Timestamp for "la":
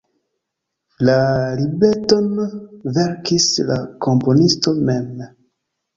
1.09-1.17, 3.71-3.79